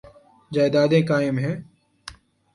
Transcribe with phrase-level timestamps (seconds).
[0.51, 1.55] جائیدادیں قائم ہیں۔